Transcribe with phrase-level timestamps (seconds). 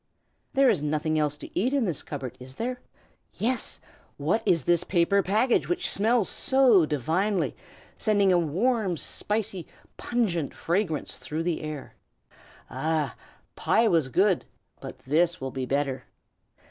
[0.55, 2.81] There is nothing else to eat in the cupboard, is there?
[3.35, 3.79] Yes!
[4.17, 7.55] what is this paper package which smells so divinely,
[7.99, 9.67] sending a warm, spicy,
[9.97, 11.93] pungent fragrance through the air?
[12.67, 13.15] Ah!
[13.55, 14.45] pie was good,
[14.79, 16.05] but this will be better!